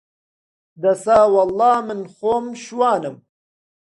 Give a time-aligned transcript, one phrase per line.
[0.81, 3.15] دەسا وەڵڵا من خۆم شوانم